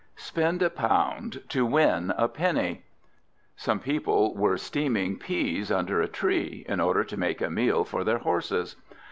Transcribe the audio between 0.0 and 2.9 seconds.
SPEND A POUND TO WIN A PENNY